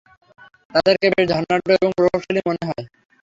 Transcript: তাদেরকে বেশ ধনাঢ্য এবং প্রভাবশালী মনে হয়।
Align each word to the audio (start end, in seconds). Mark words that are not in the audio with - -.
তাদেরকে 0.73 1.07
বেশ 1.13 1.25
ধনাঢ্য 1.31 1.67
এবং 1.77 1.89
প্রভাবশালী 1.97 2.41
মনে 2.47 2.63
হয়। 2.69 2.85